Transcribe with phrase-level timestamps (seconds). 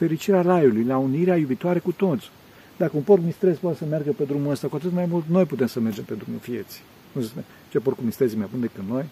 [0.00, 2.30] fericirea raiului, la unirea iubitoare cu toți.
[2.76, 5.44] Dacă un porc mistrez poate să meargă pe drumul ăsta, cu atât mai mult noi
[5.44, 6.80] putem să mergem pe drumul vieții.
[7.12, 7.30] Nu se
[7.70, 9.04] ce porc cu mistrezi mai bun decât noi?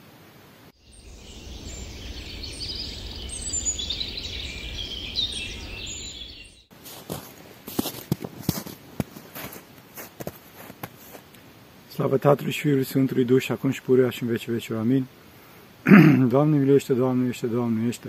[11.93, 14.81] Slavă Tatălui și Fiului Sfântului Duh și acum și pururea și în vece vecilor.
[14.81, 15.07] Amin.
[16.35, 18.09] Doamne miluiește, Doamne miluiește, Doamne miluiește.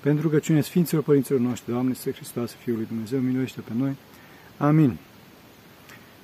[0.00, 3.96] Pentru rugăciune Sfinților Părinților noștri, Doamne, Să Hristos, Fiul lui Dumnezeu, miluiește pe noi.
[4.56, 4.96] Amin.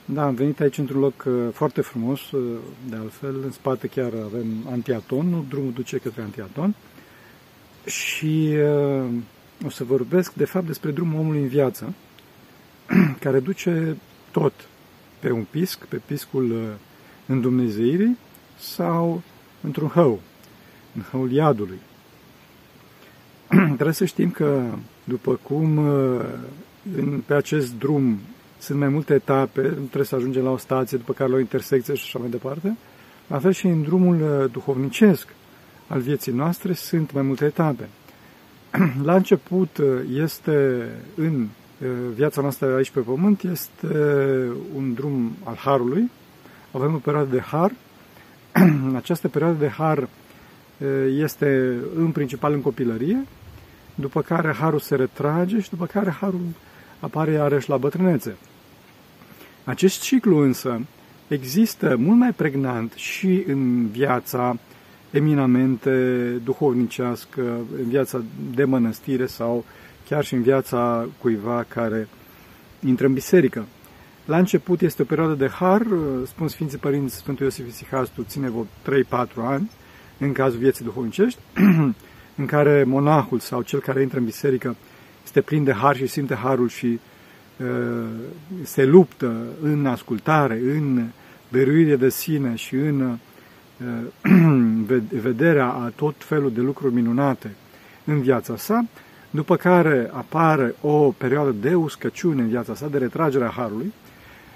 [0.05, 2.59] Da, am venit aici într-un loc uh, foarte frumos, uh,
[2.89, 6.75] de altfel, în spate chiar avem Antiaton, nu drumul duce către Antiaton.
[7.84, 9.05] Și uh,
[9.65, 11.95] o să vorbesc, de fapt, despre drumul omului în viață,
[13.25, 13.97] care duce
[14.31, 14.53] tot
[15.19, 16.59] pe un pisc, pe piscul uh,
[17.27, 18.17] îndumnezeirii
[18.59, 19.23] sau
[19.61, 20.20] într-un hău,
[20.95, 21.79] în hăul iadului.
[23.74, 24.62] Trebuie să știm că,
[25.05, 26.20] după cum uh,
[26.96, 28.19] în, pe acest drum
[28.59, 31.94] sunt mai multe etape, trebuie să ajungem la o stație, după care la o intersecție
[31.94, 32.77] și așa mai departe,
[33.27, 35.28] la fel și în drumul uh, duhovnicesc
[35.86, 37.88] al vieții noastre sunt mai multe etape.
[39.03, 39.81] La început
[40.12, 41.47] este în
[42.14, 43.86] viața noastră aici pe pământ, este
[44.75, 46.10] un drum al Harului,
[46.70, 47.72] avem o perioadă de har.
[48.97, 50.08] Această perioadă de har
[51.19, 53.27] este în principal în copilărie,
[53.94, 56.44] după care harul se retrage și după care harul
[57.00, 58.36] apare iarăși la bătrânețe.
[59.64, 60.80] Acest ciclu însă
[61.28, 64.58] există mult mai pregnant și în viața
[65.10, 67.41] eminamente duhovnicească,
[67.78, 68.22] în viața
[68.54, 69.64] de mănăstire sau
[70.08, 72.08] chiar și în viața cuiva care
[72.86, 73.64] intră în biserică.
[74.24, 75.86] La început este o perioadă de har,
[76.27, 78.66] spun Sfinții Părinți Sfântul Iosif Isihastu, ține vreo
[79.24, 79.70] 3-4 ani,
[80.19, 81.39] în cazul vieții duhovnicești,
[82.41, 84.77] în care monahul sau cel care intră în biserică
[85.25, 87.00] este plin de har și simte harul și
[87.56, 87.67] uh,
[88.62, 91.05] se luptă în ascultare, în
[91.48, 93.17] dăruire de sine și în uh,
[95.22, 97.54] vederea a tot felul de lucruri minunate
[98.04, 98.84] în viața sa,
[99.31, 103.93] după care apare o perioadă de uscăciune în viața sa, de retragerea harului,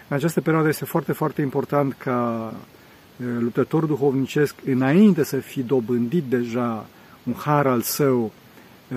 [0.08, 2.52] în această perioadă este foarte, foarte important ca
[3.38, 6.86] luptătorul duhovnicesc, înainte să fi dobândit deja
[7.24, 8.32] un har al său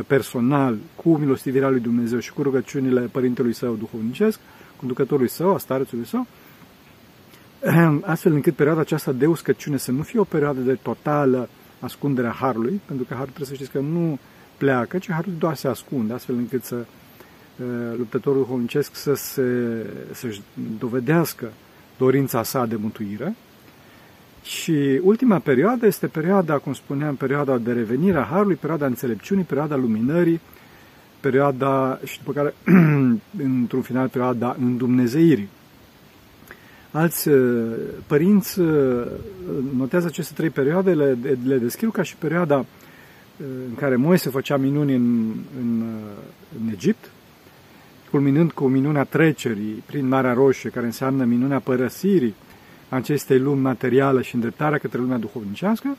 [0.08, 4.40] personal, cu milostivirea lui Dumnezeu și cu rugăciunile părintelui său duhovnicesc,
[4.76, 6.28] conducătorului său, a starețului său,
[8.02, 12.32] astfel încât perioada aceasta de uscăciune să nu fie o perioadă de totală ascundere a
[12.32, 14.20] harului, pentru că harul trebuie să știți că nu
[14.58, 16.86] pleacă, ci harul doar se ascunde, astfel încât să
[17.98, 19.44] luptătorul duhovnicesc să se,
[20.12, 20.42] să-și
[20.80, 21.52] dovedească
[21.98, 23.36] dorința sa de mântuire.
[24.44, 29.76] Și ultima perioadă este perioada, cum spuneam, perioada de revenire a Harului, perioada înțelepciunii, perioada
[29.76, 30.40] luminării,
[31.20, 32.54] perioada, și după care,
[33.62, 35.50] într-un final, perioada îndumnezeirii.
[36.92, 37.30] Alți
[38.08, 38.60] părinți
[39.78, 42.66] notează aceste trei perioade, le, le descriu ca și perioada
[43.68, 45.84] în care Moise făcea minuni în, în,
[46.62, 47.12] în Egipt,
[48.12, 52.36] culminând cu minunea trecerii prin Marea Roșie, care înseamnă minunea părăsirii
[52.94, 55.98] acestei lumi materială și îndreptarea către lumea duhovnicească,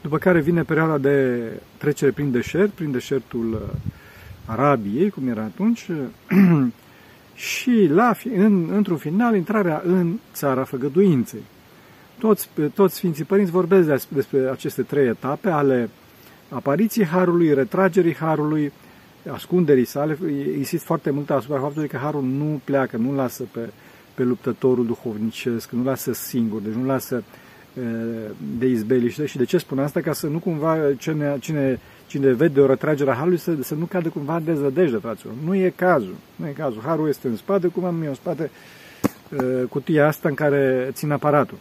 [0.00, 1.40] după care vine perioada de
[1.76, 3.76] trecere prin deșert, prin deșertul uh,
[4.46, 5.86] Arabiei, cum era atunci,
[7.52, 11.42] și la, în, într-un final intrarea în țara făgăduinței.
[12.18, 15.90] Toți, toți Sfinții Părinți vorbesc despre aceste trei etape ale
[16.48, 18.72] apariției Harului, retragerii Harului,
[19.32, 20.18] ascunderii sale,
[20.56, 23.60] insist foarte mult asupra faptului că Harul nu pleacă, nu lasă pe,
[24.14, 27.22] pe luptătorul duhovnicesc, nu lasă singur, deci nu lasă
[28.58, 29.26] de izbeliște.
[29.26, 30.00] Și de ce spun asta?
[30.00, 33.84] Ca să nu cumva cine, cine, cine vede o retragere a Harului să, să nu
[33.84, 35.34] cadă cumva de zădejde, fraților.
[35.44, 36.14] Nu e cazul.
[36.36, 36.82] Nu e cazul.
[36.84, 38.50] Harul este în spate, cum am eu în spate
[39.68, 41.58] cutia asta în care țin aparatul.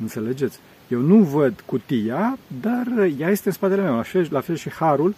[0.00, 0.58] Înțelegeți?
[0.88, 3.94] Eu nu văd cutia, dar ea este în spatele meu.
[3.94, 5.14] La fel, la fel și Harul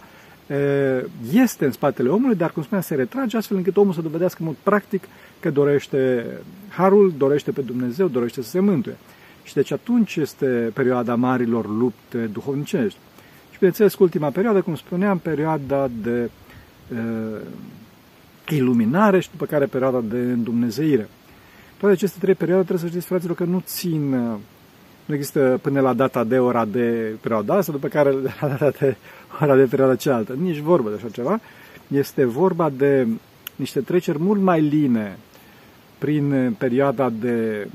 [1.33, 4.45] este în spatele omului, dar, cum spuneam, se retrage astfel încât omul să dovedească în
[4.45, 5.03] mod practic
[5.39, 6.25] că dorește
[6.69, 8.97] harul, dorește pe Dumnezeu, dorește să se mântuie.
[9.43, 12.99] Și deci atunci este perioada marilor lupte duhovnicești.
[13.51, 16.29] Și bineînțeles, ultima perioadă, cum spuneam, perioada de
[16.91, 17.41] uh,
[18.47, 21.09] iluminare și după care perioada de îndumnezeire.
[21.77, 24.15] Toate aceste trei perioade trebuie să știți, fraților, că nu țin,
[25.09, 28.95] nu există până la data de ora de perioada asta, după care la data de
[29.41, 30.33] ora de perioada cealaltă.
[30.33, 31.39] Nici vorbă de așa ceva.
[31.87, 33.07] Este vorba de
[33.55, 35.17] niște treceri mult mai line
[35.97, 37.67] prin perioada de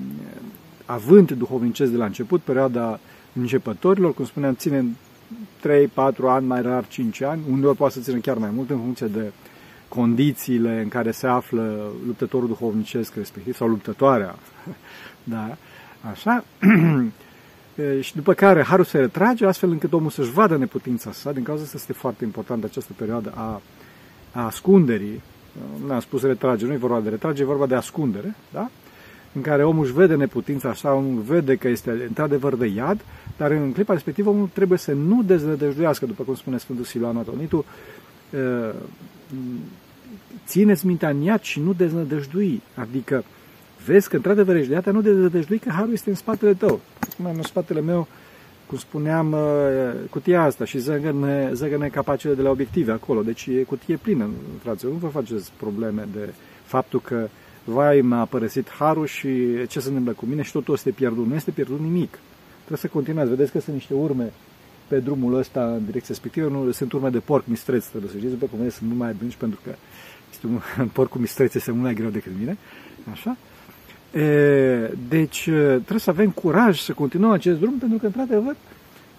[0.84, 3.00] avânt duhovnicesc de la început, perioada
[3.32, 4.84] începătorilor, cum spuneam, ține
[5.60, 5.86] 3-4
[6.26, 9.32] ani, mai rar 5 ani, uneori poate să țină chiar mai mult în funcție de
[9.88, 14.34] condițiile în care se află luptătorul duhovnicesc respectiv sau luptătoarea.
[15.34, 15.56] da?
[16.10, 16.44] Așa?
[18.00, 21.32] și după care harul se retrage astfel încât omul să-și vadă neputința sa.
[21.32, 23.60] Din cauza asta este foarte important această perioadă a,
[24.32, 25.22] a ascunderii.
[25.86, 28.34] Nu am spus retrage, nu e vorba de retrage, e vorba de ascundere.
[28.52, 28.70] Da?
[29.34, 33.04] în care omul își vede neputința așa, omul vede că este într-adevăr de iad,
[33.36, 37.64] dar în clipa respectivă omul trebuie să nu deznădăjduiască, după cum spune Sfântul Siloan Atonitu,
[40.46, 42.62] țineți mintea în iad și nu deznădăjdui.
[42.74, 43.24] Adică
[43.86, 46.80] vezi că într-adevăr ești de iad, nu deznădăjdui că harul este în spatele tău.
[47.16, 48.08] Cum în spatele meu,
[48.66, 49.36] cum spuneam,
[50.10, 53.22] cutia asta și zăgăne, zăgăne capacele de la obiective acolo.
[53.22, 54.28] Deci e cutie plină,
[54.62, 54.86] frate.
[54.86, 56.32] Nu vă faceți probleme de
[56.64, 57.28] faptul că
[57.64, 59.28] vai, m-a părăsit harul și
[59.68, 61.26] ce se întâmplă cu mine și totul este pierdut.
[61.26, 62.18] Nu este pierdut nimic.
[62.56, 63.28] Trebuie să continuați.
[63.30, 64.32] Vedeți că sunt niște urme
[64.88, 66.48] pe drumul ăsta în direcția respectivă.
[66.48, 69.34] Nu, sunt urme de porc mistreț, trebuie să știți, după cum sunt mult mai adânci,
[69.34, 69.74] pentru că
[70.32, 70.60] este un,
[70.96, 72.56] porc cu mistreț este mult mai greu decât mine.
[73.10, 73.36] Așa?
[74.14, 75.42] E, deci
[75.74, 78.56] trebuie să avem curaj să continuăm acest drum, pentru că, într-adevăr,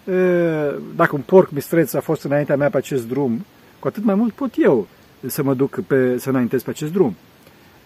[0.06, 3.46] e, dacă un porc mistreț a fost înaintea mea pe acest drum,
[3.80, 4.88] cu atât mai mult pot eu
[5.26, 7.16] să mă duc pe, să înaintez pe acest drum.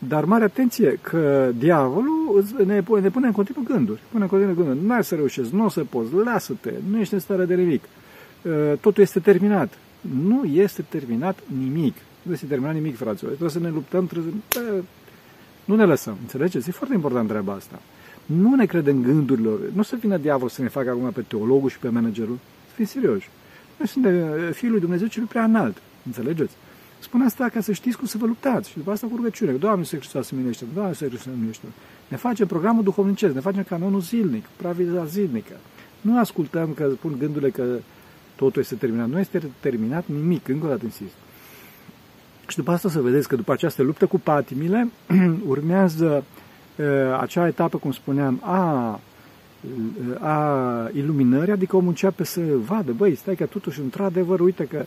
[0.08, 4.00] Dar mare atenție că diavolul ne, pune, ne pune în continuu gânduri.
[4.12, 4.86] Pune în continuu gânduri.
[4.86, 7.84] Nu ai să reușești, nu o să poți, lasă-te, nu ești în stare de nimic.
[8.42, 9.74] Uh, totul este terminat.
[10.26, 11.96] Nu este terminat nimic.
[12.22, 13.30] Nu este terminat nimic, fraților.
[13.30, 14.62] Trebuie să ne luptăm, trebuie să...
[15.70, 16.70] Nu ne lăsăm, înțelegeți?
[16.70, 17.82] E foarte important treaba asta.
[18.26, 19.60] Nu ne credem gândurilor.
[19.74, 22.40] Nu să vină diavolul să ne facă acum pe teologul și pe managerul.
[22.68, 23.30] Să fim serioși.
[23.78, 25.78] Noi suntem uh, Fiul lui Dumnezeu cel prea înalt.
[26.06, 26.56] Înțelegeți?
[27.00, 28.70] Spun asta ca să știți cum să vă luptați.
[28.70, 29.52] Și după asta cu rugăciune.
[29.52, 31.66] Doamne, să Hristos să minește, Doamne, să Hristos să minește.
[32.08, 35.54] Ne facem programul duhovnicesc, ne facem canonul zilnic, praviza zilnică.
[36.02, 37.64] Nu ascultăm că spun gândurile că
[38.36, 39.10] totul este terminat.
[39.10, 41.14] Nu este terminat nimic, încă o dată insist.
[42.50, 44.90] Și după asta să vedeți că după această luptă cu patimile
[45.48, 46.24] urmează
[46.76, 46.86] uh,
[47.20, 49.00] acea etapă, cum spuneam, a,
[50.20, 54.86] a iluminării, adică omul începe să vadă, băi, stai că totuși, într-adevăr, uite că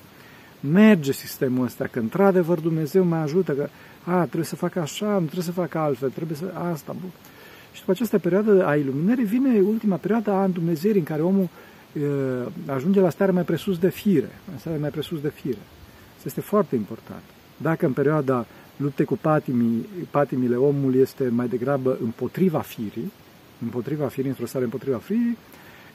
[0.61, 3.69] merge sistemul ăsta, că într-adevăr Dumnezeu mă ajută, că
[4.05, 6.45] a, trebuie să fac așa, nu trebuie să fac altfel, trebuie să...
[6.73, 7.11] asta, bun.
[7.73, 11.49] Și după această perioadă a iluminării vine ultima perioadă a îndumnezeirii în care omul
[11.93, 15.59] e, ajunge la stare mai presus de fire, în stare mai presus de fire.
[16.17, 17.23] Asta este foarte important.
[17.63, 23.13] Dacă în perioada luptei cu patimii, patimile omul este mai degrabă împotriva firii,
[23.63, 25.39] împotriva firii, într-o stare împotriva firii,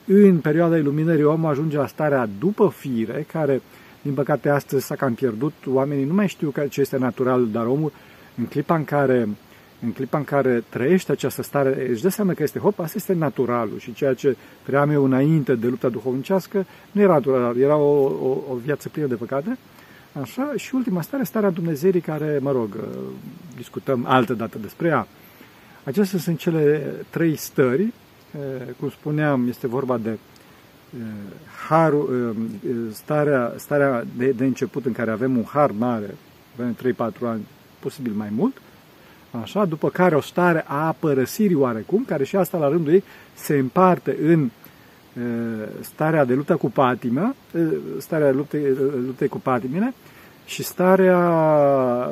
[0.06, 3.60] în perioada iluminării omul ajunge la starea după fire, care
[4.02, 5.52] din păcate, astăzi s-a cam pierdut.
[5.66, 7.92] Oamenii nu mai știu ce este natural, dar omul,
[8.36, 9.28] în clipa în care,
[9.82, 13.14] în clipa în care trăiește această stare, își dă seama că este, hop, asta este
[13.14, 18.04] naturalul și ceea ce trăiam eu înainte de lupta duhovnicească nu era natural, era o,
[18.04, 19.58] o, o viață plină de păcate.
[20.12, 22.76] Așa, și ultima stare, starea Dumnezeirii care, mă rog,
[23.56, 25.06] discutăm altă dată despre ea.
[25.84, 27.92] Acestea sunt cele trei stări,
[28.78, 30.18] cum spuneam, este vorba de
[31.68, 32.36] harul,
[32.92, 36.14] starea, starea de, de început în care avem un har mare,
[36.58, 37.46] avem 3-4 ani,
[37.78, 38.60] posibil mai mult,
[39.42, 43.04] așa, după care o stare a părăsirii oarecum, care și asta la rândul ei
[43.34, 44.50] se împarte în
[45.80, 47.34] starea de luptă cu patima,
[47.98, 48.62] starea luptei,
[49.06, 49.94] luptei cu patimile
[50.46, 51.20] și starea,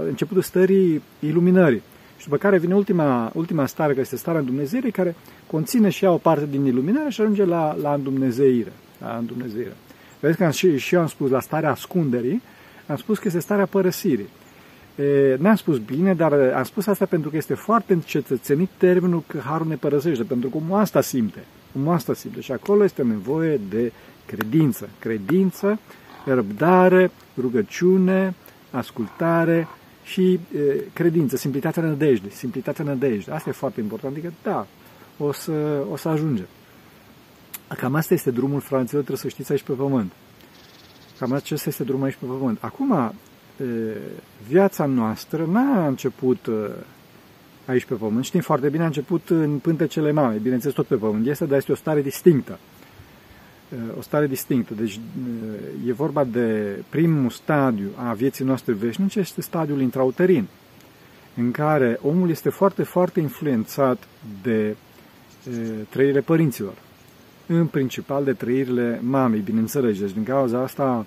[0.06, 1.82] începutul stării iluminării.
[2.16, 5.14] Și după care vine ultima, ultima stare, care este starea Dumnezeirii, care
[5.46, 8.72] conține și ea o parte din iluminare și ajunge la, la îndumnezeire.
[9.00, 9.76] La îndumnezeire.
[10.20, 12.42] Vedeți că am, și, și eu am spus la starea ascunderii,
[12.86, 14.28] am spus că este starea părăsirii.
[15.38, 19.66] n-am spus bine, dar am spus asta pentru că este foarte încetățenit termenul că harul
[19.66, 21.44] ne părăsește, pentru că omul asta simte.
[21.76, 23.92] Omul asta simte și acolo este nevoie de
[24.26, 24.88] credință.
[24.98, 25.78] Credință,
[26.24, 28.34] răbdare, rugăciune,
[28.70, 29.68] ascultare,
[30.06, 30.38] și e,
[30.92, 33.30] credință, simplitatea nădejde, simplitatea nădejde.
[33.32, 34.66] Asta e foarte important, adică da,
[35.18, 36.46] o să, o să ajungem.
[37.76, 40.12] Cam asta este drumul fraților, trebuie să știți aici pe pământ.
[41.18, 42.58] Cam acesta este drumul aici pe pământ.
[42.60, 43.14] Acum, e,
[44.48, 46.48] viața noastră n-a început
[47.66, 48.24] aici pe pământ.
[48.24, 51.72] Știm foarte bine, a început în pântecele mame, bineînțeles tot pe pământ este, dar este
[51.72, 52.58] o stare distinctă
[53.98, 54.74] o stare distinctă.
[54.74, 55.00] Deci
[55.86, 60.46] e vorba de primul stadiu a vieții noastre veșnice, este stadiul intrauterin,
[61.36, 64.08] în care omul este foarte, foarte influențat
[64.42, 64.76] de
[65.88, 66.74] trăirile părinților.
[67.46, 69.98] În principal de trăirile mamei, bineînțeles.
[69.98, 71.06] Deci din cauza asta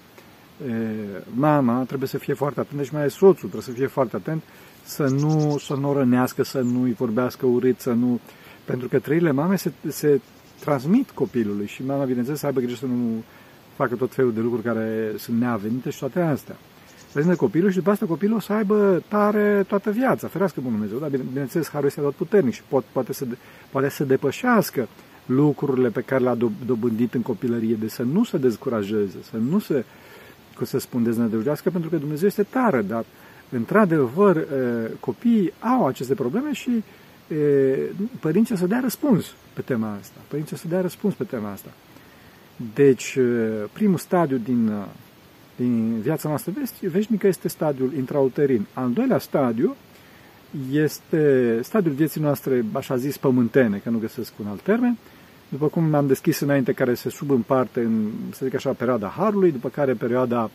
[1.33, 4.43] mama trebuie să fie foarte atentă și mai ales soțul trebuie să fie foarte atent
[4.83, 8.19] să nu, să nu o rănească, să nu îi vorbească urât, să nu...
[8.65, 10.19] Pentru că trăirile mame se, se
[10.59, 13.23] transmit copilului și mama, bineînțeles, să aibă grijă să nu
[13.75, 16.55] facă tot felul de lucruri care sunt neavenite și toate astea.
[17.11, 20.99] să copilul și după asta copilul o să aibă tare toată viața, ferească Bunul Dumnezeu.
[20.99, 23.25] Dar bine, bineînțeles, Harul este tot puternic și pot, poate, să,
[23.71, 24.87] poate să depășească
[25.25, 29.85] lucrurile pe care le-a dobândit în copilărie, de să nu se descurajeze, să nu se,
[30.55, 33.05] cum să spun, deznădăjdească, pentru că Dumnezeu este tare, dar
[33.51, 34.47] într-adevăr
[34.99, 36.83] copiii au aceste probleme și
[38.19, 40.19] părinții să dea răspuns pe tema asta.
[40.27, 41.69] Părinții să dea răspuns pe tema asta.
[42.73, 43.17] Deci,
[43.73, 44.71] primul stadiu din,
[45.55, 48.65] din viața noastră veșnică este stadiul intrauterin.
[48.73, 49.75] Al doilea stadiu
[50.71, 54.97] este stadiul vieții noastre, așa zis, pământene, că nu găsesc un alt termen,
[55.49, 59.69] după cum am deschis înainte, care se subîmparte în, să zic așa, perioada Harului, după
[59.69, 60.49] care perioada e,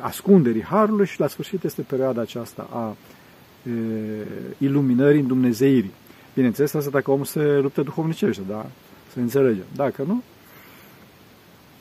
[0.00, 2.96] ascunderii Harului și la sfârșit este perioada aceasta a
[3.62, 3.70] e,
[4.58, 5.92] iluminării, Dumnezeirii.
[6.34, 8.66] Bineînțeles, asta dacă omul se luptă duhovnicește, da?
[9.12, 9.64] Să înțelegem.
[9.76, 10.22] Dacă nu,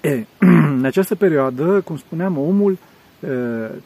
[0.01, 0.25] e,
[0.77, 2.77] în această perioadă, cum spuneam, omul
[3.19, 3.27] e,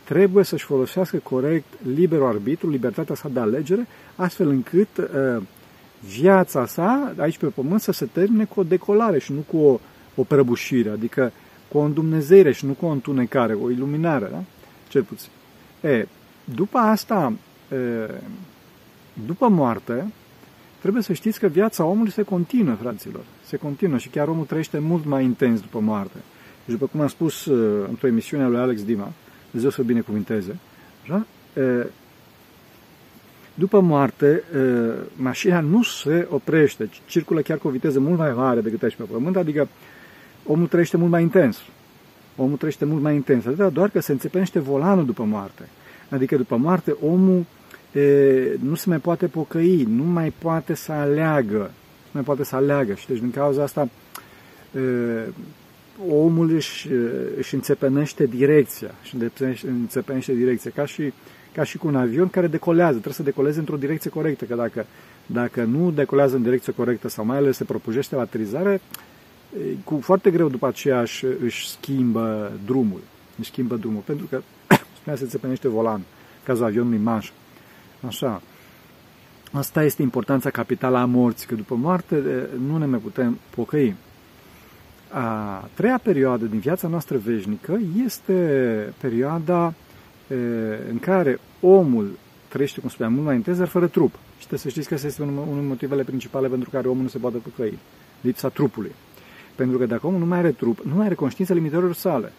[0.03, 5.41] trebuie să-și folosească corect liberul arbitru, libertatea sa de alegere, astfel încât e,
[5.99, 9.79] viața sa aici pe pământ să se termine cu o decolare și nu cu o,
[10.15, 11.31] o prăbușire, adică
[11.71, 14.43] cu o îndumnezeire și nu cu o întunecare, o iluminare, da?
[14.87, 15.29] cel puțin.
[15.81, 16.07] E,
[16.55, 17.33] după asta,
[17.71, 18.09] e,
[19.25, 20.11] după moarte,
[20.79, 23.21] trebuie să știți că viața omului se continuă, fraților.
[23.45, 26.17] Se continuă și chiar omul trăiește mult mai intens după moarte.
[26.63, 27.45] Și după cum am spus
[27.89, 29.11] într-o emisiune a lui Alex Dima,
[29.45, 30.57] Dumnezeu să binecuvinteze,
[31.03, 31.25] așa?
[31.61, 31.87] E,
[33.53, 34.43] după moarte,
[35.15, 39.03] mașina nu se oprește, circulă chiar cu o viteză mult mai mare decât aici pe
[39.03, 39.67] pământ, adică
[40.45, 41.61] omul trăiește mult mai intens.
[42.35, 45.63] Omul trăiește mult mai intens, atâta doar că se înțepește volanul după moarte.
[46.09, 47.45] Adică după moarte omul
[47.91, 52.55] e, nu se mai poate pocăi, nu mai poate să aleagă, nu mai poate să
[52.55, 52.93] aleagă.
[52.93, 53.89] Și deci din cauza asta
[54.75, 54.79] e,
[56.09, 56.87] omul își,
[57.37, 61.13] își înțepenește direcția, își înțepenește direcția, ca și
[61.53, 64.85] ca și cu un avion care decolează, trebuie să decoleze într-o direcție corectă, că dacă,
[65.25, 68.81] dacă nu decolează în direcție corectă sau mai ales se propujește la aterizare,
[69.83, 72.99] cu foarte greu după aceea își, își schimbă drumul.
[73.39, 74.41] Își schimbă drumul, pentru că
[74.99, 76.01] spunea se țepenește volan,
[76.43, 77.31] cazul avionului manș.
[78.07, 78.41] Așa.
[79.51, 83.95] Asta este importanța capitală a morții, că după moarte nu ne mai putem pocăi.
[85.09, 88.33] A treia perioadă din viața noastră veșnică este
[88.97, 89.73] perioada
[90.89, 92.17] în care omul
[92.47, 94.13] trăiește, cum spuneam, mult mai intens, dar fără trup.
[94.13, 97.09] Și trebuie să știți că asta este unul din motivele principale pentru care omul nu
[97.09, 97.77] se poate păcăi.
[98.21, 98.91] Lipsa trupului.
[99.61, 102.31] Pentru că dacă omul nu mai are trup, nu mai are conștiința limitărilor sale.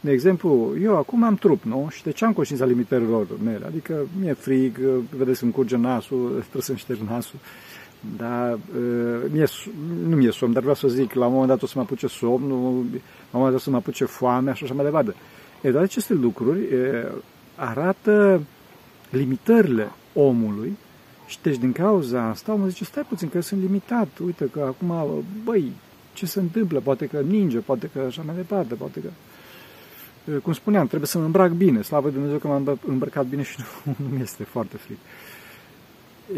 [0.00, 1.88] De exemplu, eu acum am trup, nu?
[1.90, 3.66] Și de ce am conștiința limitărilor mele?
[3.66, 4.78] Adică mi-e frig,
[5.16, 7.38] vedeți, îmi curge nasul, trebuie să-mi șterg nasul.
[8.16, 8.58] Dar
[9.32, 9.44] mie,
[10.08, 12.06] nu mi-e somn, dar vreau să zic, la un moment dat o să mă apuce
[12.06, 12.84] somnul,
[13.30, 15.14] la un moment dat o să mă apuce foame și așa mai departe.
[15.60, 17.12] E, toate aceste lucruri e,
[17.56, 18.42] arată
[19.10, 20.76] limitările omului
[21.26, 24.60] și deci din cauza asta omul zice, stai puțin că eu sunt limitat, uite că
[24.60, 25.72] acum, băi,
[26.12, 26.80] ce se întâmplă?
[26.80, 29.08] Poate că ninge, poate că așa mai departe, poate că...
[30.42, 33.94] Cum spuneam, trebuie să mă îmbrac bine, slavă Dumnezeu că m-am îmbrăcat bine și nu,
[33.96, 34.98] nu mi este foarte fric.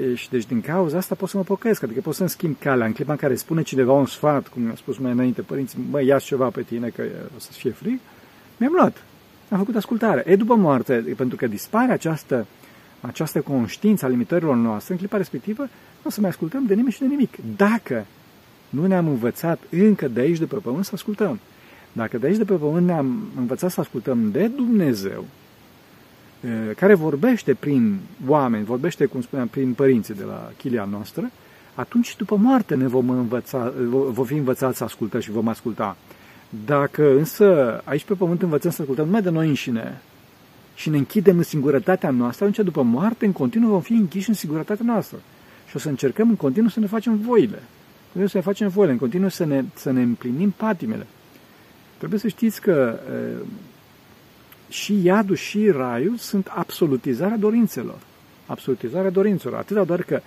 [0.00, 2.87] E, și deci din cauza asta pot să mă pocăiesc, adică pot să-mi schimb calea.
[2.87, 6.02] În clipa în care spune cineva un sfat, cum mi-a spus mai înainte părinții, mă,
[6.02, 7.02] ia ceva pe tine că
[7.37, 7.99] o să fie frig,
[8.57, 9.02] mi-am luat
[9.54, 10.25] am făcut ascultare.
[10.26, 12.47] E după moarte, pentru că dispare această,
[13.00, 16.93] această conștiință a limitărilor noastre, în clipa respectivă, nu o să mai ascultăm de nimeni
[16.93, 17.37] și de nimic.
[17.57, 18.07] Dacă
[18.75, 21.38] nu ne-am învățat încă de aici de pe pământ să ascultăm.
[21.93, 25.25] Dacă de aici de pe pământ ne-am învățat să ascultăm de Dumnezeu,
[26.76, 31.31] care vorbește prin oameni, vorbește, cum spuneam, prin părinții de la chilia noastră,
[31.75, 35.97] atunci după moarte ne vom învăța, vom fi învățați să ascultăm și vom asculta.
[36.66, 40.00] Dacă însă aici pe pământ învățăm să ascultăm numai de noi înșine
[40.75, 44.35] și ne închidem în singurătatea noastră, atunci după moarte în continuu vom fi închiși în
[44.35, 45.19] singurătatea noastră.
[45.69, 47.62] Și o să încercăm în continuu să ne facem voile.
[48.14, 51.06] Trebuie să ne facem voile, în continuu să ne, să ne împlinim patimele.
[51.99, 53.44] Trebuie să știți că e,
[54.68, 57.99] și iadul și raiul sunt absolutizarea dorințelor.
[58.47, 59.59] Absolutizarea dorințelor.
[59.59, 60.21] Atâta doar că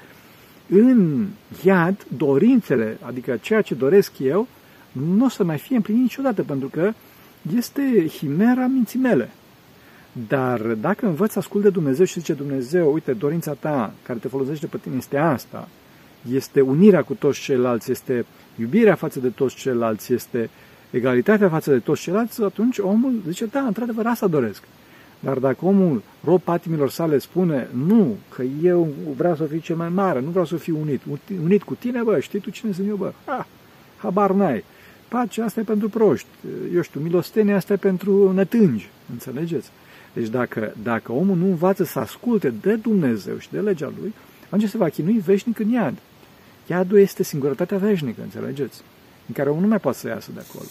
[0.70, 1.28] în
[1.64, 4.48] iad, dorințele, adică ceea ce doresc eu,
[4.92, 6.92] nu o să mai fie împlinit niciodată, pentru că
[7.56, 9.30] este himera minții mele.
[10.28, 14.28] Dar dacă învăț să ascult de Dumnezeu și zice Dumnezeu, uite, dorința ta care te
[14.28, 15.68] folosește pe tine este asta,
[16.34, 20.50] este unirea cu toți ceilalți, este iubirea față de toți ceilalți, este
[20.90, 24.64] egalitatea față de toți ceilalți, atunci omul zice, da, într-adevăr, asta doresc.
[25.20, 29.90] Dar dacă omul, rob patimilor sale, spune, nu, că eu vreau să fiu cel mai
[29.90, 31.02] mare, nu vreau să fiu unit,
[31.44, 33.12] unit cu tine, bă, știi tu cine sunt eu, bă?
[33.26, 33.48] Ha,
[33.98, 34.64] habar n-ai.
[35.08, 36.28] Pacea asta e pentru proști,
[36.74, 39.70] eu știu, milostenia asta e pentru nătângi, înțelegeți?
[40.14, 44.14] Deci dacă, dacă omul nu învață să asculte de Dumnezeu și de legea lui,
[44.50, 45.98] atunci se va chinui veșnic în iad.
[46.70, 48.82] Iadul este singurătatea veșnică, înțelegeți?
[49.28, 50.70] În care omul nu mai poate să iasă de acolo.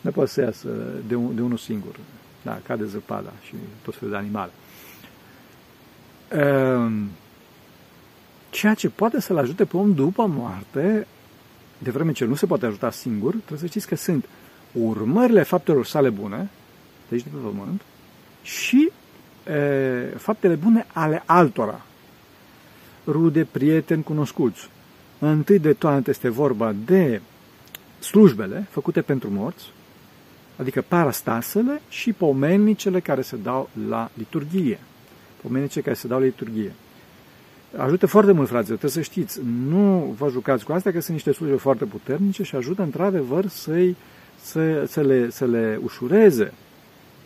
[0.00, 0.68] Nu poate să iasă
[1.06, 1.96] de, un, de unul singur.
[2.42, 4.50] Da, cade zăpada și tot felul de animale.
[6.28, 7.10] Ehm,
[8.50, 11.06] ceea ce poate să-l ajute pe om după moarte,
[11.78, 14.28] de vreme ce nu se poate ajuta singur, trebuie să știți că sunt
[14.72, 16.50] urmările faptelor sale bune,
[17.08, 17.82] deci de pe pământ,
[18.42, 18.90] și
[19.46, 21.80] e, faptele bune ale altora,
[23.06, 24.68] rude, prieteni, cunoscuți.
[25.30, 27.20] Întâi de toate este vorba de
[27.98, 29.64] slujbele făcute pentru morți,
[30.56, 34.78] adică parastasele și pomenicele care se dau la liturghie.
[35.42, 36.72] Pomenicele care se dau la liturghie.
[37.76, 39.40] Ajută foarte mult, fraților, trebuie să știți.
[39.68, 43.96] Nu vă jucați cu astea, că sunt niște slujbe foarte puternice și ajută într-adevăr să-i,
[44.42, 46.52] să, să, le, să le ușureze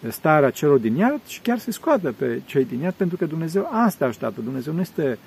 [0.09, 3.69] starea celor din iad și chiar să scoată pe cei din iad, pentru că Dumnezeu
[3.73, 4.40] asta așteaptă.
[4.40, 5.19] Dumnezeu nu este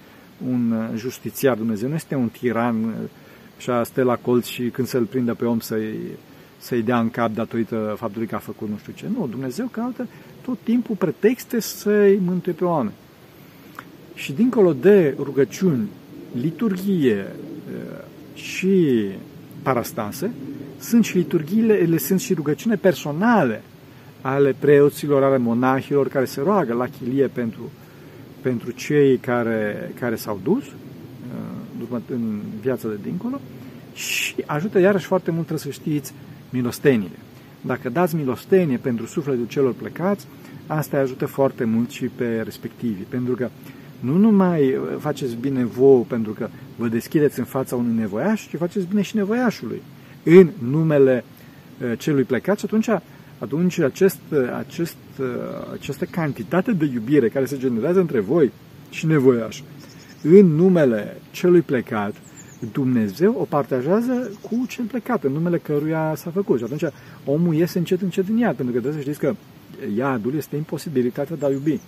[0.50, 2.93] un justițiar, Dumnezeu nu este un tiran
[3.57, 5.98] și a stă la colț și când să-l prindă pe om să-i,
[6.57, 9.05] să-i dea în cap datorită faptului că a făcut nu știu ce.
[9.17, 10.07] Nu, Dumnezeu caută
[10.41, 12.95] tot timpul pretexte să-i mântuie pe oameni.
[14.13, 15.88] Și dincolo de rugăciuni,
[16.33, 17.25] liturghie
[18.33, 19.05] și
[19.62, 20.31] parastase,
[20.79, 23.62] sunt și liturghiile, ele sunt și rugăciune personale
[24.21, 27.71] ale preoților, ale monahilor care se roagă la chilie pentru,
[28.41, 30.63] pentru cei care, care s-au dus
[32.07, 33.39] în viața de dincolo
[33.93, 36.13] și ajută iarăși foarte mult, trebuie să știți,
[36.50, 37.19] milostenile.
[37.62, 40.27] Dacă dați milostenie pentru sufletul celor plecați,
[40.67, 43.50] asta ajută foarte mult și pe respectivii, pentru că
[44.00, 48.88] nu numai faceți bine vouă pentru că vă deschideți în fața unui nevoiaș, ci faceți
[48.88, 49.81] bine și nevoiașului
[50.24, 51.24] în numele
[51.98, 52.89] celui plecat și atunci,
[53.41, 54.19] atunci acest,
[54.57, 54.98] acest,
[55.74, 58.51] această cantitate de iubire care se generează între voi
[58.89, 59.62] și nevoiaș
[60.24, 62.15] în numele celui plecat,
[62.71, 66.58] Dumnezeu o partajează cu cel plecat, în numele căruia s-a făcut.
[66.58, 66.84] Și atunci
[67.25, 69.36] omul iese încet, încet din iad, pentru că trebuie să știți că
[69.95, 71.80] iadul este imposibilitatea de a iubi.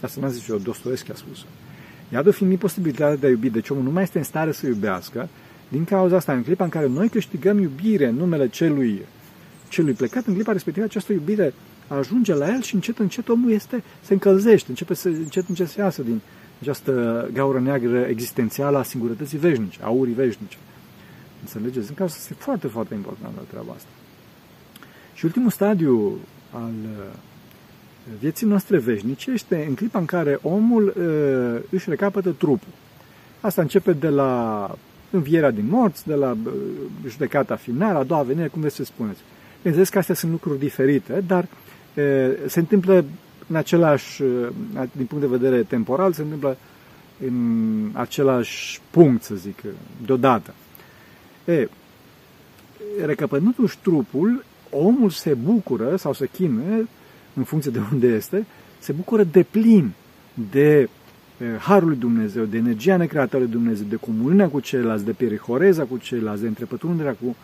[0.00, 1.44] Asta n-a zis eu, Dostoevski a spus.
[2.12, 5.28] Iadul fiind imposibilitatea de a iubi, deci omul nu mai este în stare să iubească,
[5.68, 9.02] din cauza asta, în clipa în care noi câștigăm iubire în numele celui,
[9.70, 11.54] celui plecat, în clipa respectivă această iubire
[11.88, 15.80] ajunge la el și încet, încet omul este, se încălzește, începe să, încet, încet să
[15.80, 16.20] iasă din,
[16.60, 20.56] această gaură neagră existențială a singurătății veșnice, a urii veșnice.
[21.40, 21.88] Înțelegeți?
[21.88, 23.88] În cazul este foarte, foarte important la treaba asta.
[25.14, 26.18] Și ultimul stadiu
[26.50, 27.04] al uh,
[28.18, 32.72] vieții noastre veșnice este în clipa în care omul uh, își recapătă trupul.
[33.40, 34.74] Asta începe de la
[35.10, 36.52] învierea din morți, de la uh,
[37.08, 39.20] judecata finală, a doua venire, cum vreți să spuneți.
[39.62, 41.46] Bineînțeles că astea sunt lucruri diferite, dar
[42.46, 43.04] se întâmplă
[43.46, 44.22] în același,
[44.92, 46.56] din punct de vedere temporal, se întâmplă
[47.26, 49.62] în același punct, să zic,
[50.06, 50.54] deodată.
[51.44, 51.68] E,
[53.04, 56.88] recăpătându-și trupul, omul se bucură sau se chinuie,
[57.34, 58.46] în funcție de unde este,
[58.78, 59.92] se bucură de plin
[60.50, 60.88] de
[61.58, 65.96] Harul lui Dumnezeu, de energia necreată lui Dumnezeu, de comuniunea cu ceilalți, de perihoreza cu
[65.96, 67.36] ceilalți, de întrepătrunderea cu,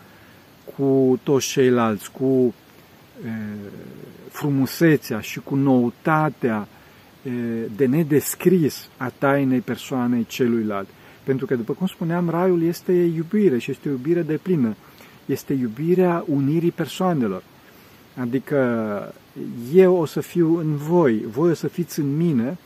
[0.75, 2.53] cu toți ceilalți, cu
[4.29, 6.67] frumusețea și cu noutatea
[7.75, 10.87] de nedescris a tainei persoanei celuilalt.
[11.23, 14.75] Pentru că, după cum spuneam, raiul este iubire și este o iubire de plină.
[15.25, 17.43] Este iubirea unirii persoanelor.
[18.15, 19.13] Adică
[19.73, 22.57] eu o să fiu în voi, voi o să fiți în mine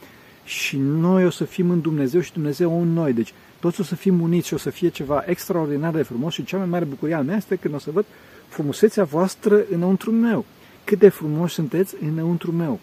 [0.44, 3.14] și noi o să fim în Dumnezeu și Dumnezeu în noi.
[3.14, 6.44] Deci toți o să fim uniți și o să fie ceva extraordinar de frumos și
[6.44, 8.06] cea mai mare bucurie a mea este când o să văd
[8.48, 10.46] frumusețea voastră înăuntru meu
[10.84, 12.80] cât de frumoși sunteți înăuntru meu.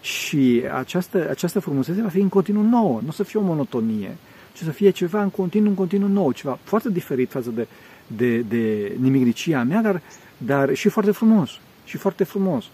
[0.00, 4.16] Și această, această frumusețe va fi în continuu nouă, nu o să fie o monotonie,
[4.52, 7.66] ci să fie ceva în continuu, în continuu nou, ceva foarte diferit față de,
[8.06, 10.02] de, de nimicnicia mea, dar,
[10.36, 11.50] dar și foarte frumos,
[11.84, 12.64] și foarte frumos.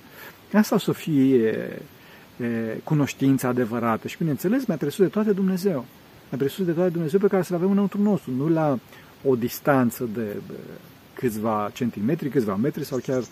[0.53, 5.85] Asta o să fie e, cunoștința adevărată și, bineînțeles, mi-a presus de toate Dumnezeu.
[6.29, 8.79] Mi-a presus de toate Dumnezeu pe care să-L avem înăuntru nostru, nu la
[9.25, 10.37] o distanță de
[11.15, 13.23] câțiva centimetri, câțiva metri sau chiar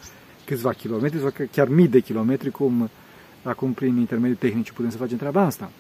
[0.45, 2.91] câțiva kilometri sau chiar mii de kilometri, cum
[3.43, 5.71] acum prin intermediul tehnic putem să facem treaba asta.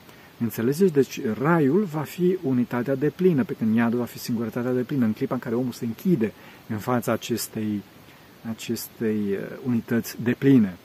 [0.40, 0.92] Înțelegeți?
[0.92, 5.04] Deci raiul va fi unitatea de plină, pe când iadul va fi singurătatea de plină,
[5.04, 6.32] în clipa în care omul se închide
[6.68, 7.82] în fața acestei,
[8.50, 10.76] acestei uh, unități de pline.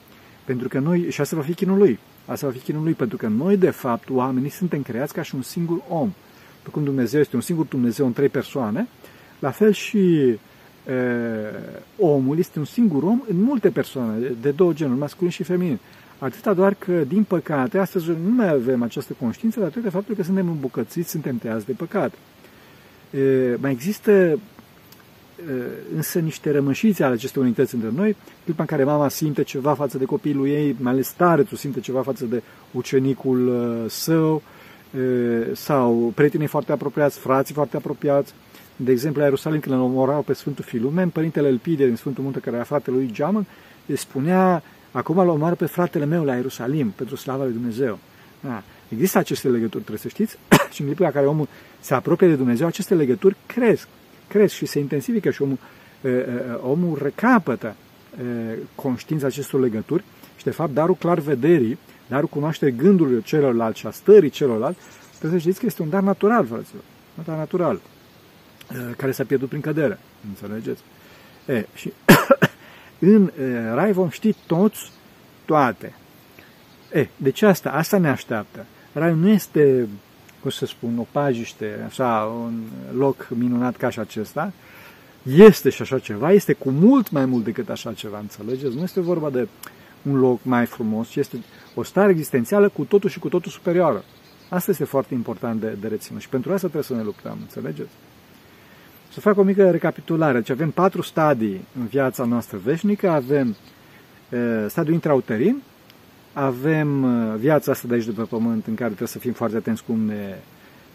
[0.44, 1.98] Pentru că noi, și asta va fi chinul lui,
[2.32, 5.34] asta va fi chinul lui, pentru că noi, de fapt, oamenii suntem creați ca și
[5.34, 6.12] un singur om.
[6.56, 8.88] După cum Dumnezeu este un singur Dumnezeu în trei persoane,
[9.38, 10.38] la fel și
[11.98, 15.78] omul este un singur om în multe persoane, de două genuri, masculin și feminin.
[16.18, 20.48] Atâta doar că, din păcate, astăzi nu mai avem această conștiință datorită faptului că suntem
[20.48, 22.12] îmbucățiți, suntem tăiați de păcat.
[23.10, 24.38] E, mai există
[25.94, 29.98] însă niște rămășițe ale acestei unități între noi, clipa în care mama simte ceva față
[29.98, 31.14] de copilul ei, mai ales
[31.48, 33.52] tu simte ceva față de ucenicul
[33.88, 34.42] său,
[35.52, 38.34] sau prietenii foarte apropiați, frații foarte apropiați.
[38.76, 42.38] De exemplu, la Ierusalim, când îl omorau pe Sfântul Filumen, părintele Elpide din Sfântul Munte,
[42.38, 43.46] care era fratele lui Geamăn,
[43.86, 47.98] îi spunea, acum îl omoară pe fratele meu la Ierusalim, pentru slava lui Dumnezeu.
[48.40, 48.62] Da.
[48.88, 50.38] Există aceste legături, trebuie să știți,
[50.72, 51.48] și în clipul la care omul
[51.80, 53.88] se apropie de Dumnezeu, aceste legături cresc
[54.32, 55.58] cresc și se intensifică și omul,
[56.60, 57.74] omul recapătă
[58.74, 60.04] conștiința acestor legături
[60.36, 64.78] și, de fapt, darul clar vederii, darul cunoașterii gândurilor celorlalți și a stării celorlalți,
[65.18, 66.82] trebuie să știți că este un dar natural, fraților.
[67.18, 67.80] Un dar natural,
[68.96, 69.98] care s-a pierdut prin cădere.
[70.28, 70.82] Înțelegeți?
[71.46, 71.92] E, și
[73.12, 73.30] în
[73.74, 74.90] rai vom ști toți
[75.44, 75.94] toate.
[76.92, 78.66] E, deci asta, asta ne așteaptă.
[78.92, 79.88] Raiul nu este
[80.42, 82.60] cum să spun, o pajiște, așa, un
[82.96, 84.52] loc minunat ca și acesta,
[85.22, 88.76] este și așa ceva, este cu mult mai mult decât așa ceva, înțelegeți?
[88.76, 89.48] Nu este vorba de
[90.02, 91.36] un loc mai frumos, ci este
[91.74, 94.04] o stare existențială cu totul și cu totul superioară.
[94.48, 97.90] Asta este foarte important de, de reținut și pentru asta trebuie să ne luptăm, înțelegeți?
[99.12, 100.38] Să fac o mică recapitulare.
[100.38, 103.10] Deci avem patru stadii în viața noastră veșnică.
[103.10, 103.56] Avem
[104.30, 105.62] e, stadiul intrauterin,
[106.32, 109.56] avem uh, viața asta de aici de pe pământ în care trebuie să fim foarte
[109.56, 110.38] atenți cum ne,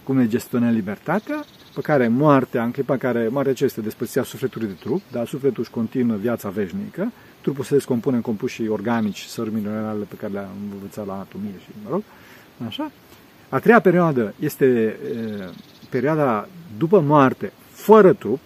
[0.03, 4.23] cum ne gestionăm libertatea, pe care moartea, în clipa în care moartea ce este despărțirea
[4.23, 9.23] sufletului de trup, dar sufletul își continuă viața veșnică, trupul se descompune în compuși organici,
[9.23, 12.03] sări minerale pe care le-am învățat la anatomie și, mă rog,
[12.67, 12.91] așa.
[13.49, 14.95] A treia perioadă este e,
[15.89, 16.47] perioada
[16.77, 18.39] după moarte, fără trup,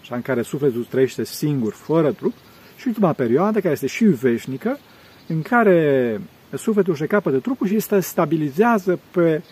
[0.00, 2.32] așa în care sufletul trăiește singur, fără trup,
[2.76, 4.78] și ultima perioadă, care este și veșnică,
[5.26, 6.20] în care
[6.52, 9.42] sufletul își recapătă trupul și se stabilizează pe,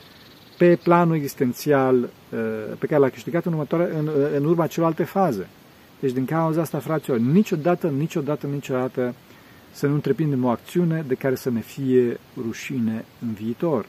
[0.58, 2.08] pe planul existențial uh,
[2.78, 5.48] pe care l-a câștigat în, următoare, în, în urma celelalte faze.
[6.00, 9.14] Deci din cauza asta, fraților, niciodată, niciodată, niciodată
[9.70, 13.86] să nu întreprindem o acțiune de care să ne fie rușine în viitor.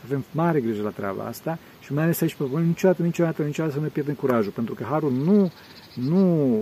[0.00, 3.42] Să avem mare grijă la treaba asta și mai ales aici pe pământ, niciodată, niciodată,
[3.42, 5.52] niciodată să ne pierdem curajul, pentru că Harul nu
[5.94, 6.58] nu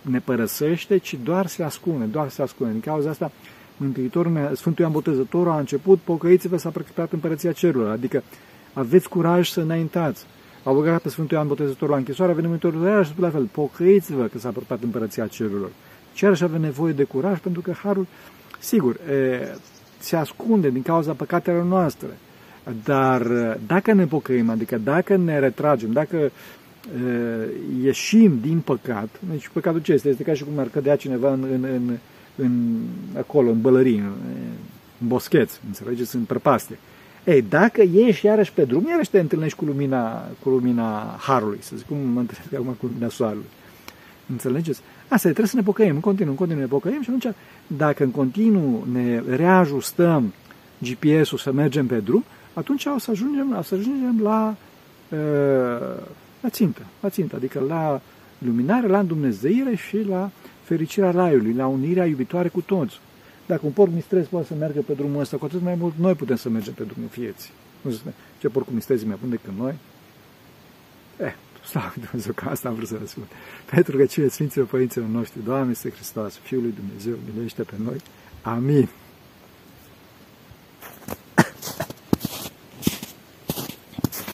[0.00, 2.72] ne părăsește, ci doar se ascunde, doar se ascunde.
[2.72, 3.30] Din cauza asta,
[3.76, 8.22] Mântuitorul, Sfântul Ioan Botezătorul a început, pocăiți-vă s-a preocupat împărăția cerurilor, adică
[8.72, 10.26] aveți curaj să înaintați.
[10.64, 14.24] Au băgat pe Sfântul Ioan Botezătorul la închisoare, a venit Mântuitorul și la fel, pocăiți-vă
[14.24, 15.70] că s-a apropiat împărăția cerurilor.
[16.14, 18.06] Ce și avea nevoie de curaj, pentru că Harul,
[18.58, 19.56] sigur, e,
[19.98, 22.08] se ascunde din cauza păcatelor noastre.
[22.84, 23.22] Dar
[23.66, 26.30] dacă ne pocăim, adică dacă ne retragem, dacă
[27.82, 30.08] ieșim din păcat, deci păcatul ce este?
[30.08, 31.96] Este ca și cum ar cădea cineva în, în, în,
[32.36, 32.82] în
[33.18, 34.12] acolo, în bălării, în,
[35.00, 36.78] în boscheț, înțelegeți, în prăpaste.
[37.24, 41.76] Ei, dacă ieși iarăși pe drum, iarăși te întâlnești cu lumina, cu lumina Harului, să
[41.76, 43.44] zic, cum mă întâlnesc acum cu lumina Soarelui.
[44.30, 44.80] Înțelegeți?
[45.08, 47.34] Asta e, trebuie să ne pocăim, în continuu, în continuu ne pocăim și atunci,
[47.66, 50.32] dacă în continuu ne reajustăm
[50.78, 52.24] GPS-ul să mergem pe drum,
[52.56, 54.56] atunci o să ajungem, o să ajungem la
[55.10, 56.02] uh,
[56.40, 58.00] la țintă, la țintă, adică la
[58.38, 60.30] luminare, la îndumnezeire și la
[60.62, 63.00] fericirea raiului, la unirea iubitoare cu toți.
[63.46, 66.14] Dacă un porc mistrez poate să meargă pe drumul ăsta, cu atât mai mult noi
[66.14, 67.50] putem să mergem pe drumul vieții.
[67.80, 69.74] Nu știu, ce porc mistrez mai bun decât noi?
[71.16, 73.26] Eh, slavă Dumnezeu că asta am vrut să răspund.
[73.70, 77.96] Pentru că cine Sfinților Părinților noștri, Doamne este Hristos, Fiul lui Dumnezeu, miluiește pe noi.
[78.42, 78.88] Amin.